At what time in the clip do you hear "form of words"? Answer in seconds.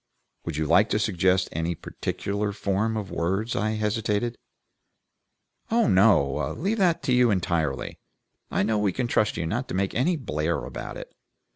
2.53-3.55